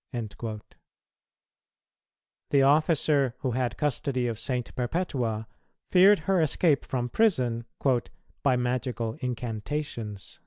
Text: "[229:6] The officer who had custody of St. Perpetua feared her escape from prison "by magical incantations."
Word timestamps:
"[229:6] 0.15 0.61
The 2.49 2.61
officer 2.63 3.35
who 3.41 3.51
had 3.51 3.77
custody 3.77 4.25
of 4.25 4.39
St. 4.39 4.75
Perpetua 4.75 5.45
feared 5.91 6.19
her 6.25 6.41
escape 6.41 6.85
from 6.85 7.07
prison 7.07 7.65
"by 8.41 8.55
magical 8.55 9.13
incantations." 9.21 10.39